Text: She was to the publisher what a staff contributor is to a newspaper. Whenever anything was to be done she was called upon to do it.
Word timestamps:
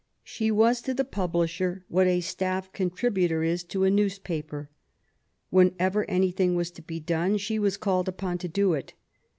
She 0.23 0.49
was 0.49 0.81
to 0.81 0.95
the 0.95 1.05
publisher 1.05 1.85
what 1.87 2.07
a 2.07 2.21
staff 2.21 2.73
contributor 2.73 3.43
is 3.43 3.63
to 3.65 3.83
a 3.83 3.91
newspaper. 3.91 4.71
Whenever 5.51 6.09
anything 6.09 6.55
was 6.55 6.71
to 6.71 6.81
be 6.81 6.99
done 6.99 7.37
she 7.37 7.59
was 7.59 7.77
called 7.77 8.07
upon 8.07 8.39
to 8.39 8.47
do 8.47 8.73
it. 8.73 8.93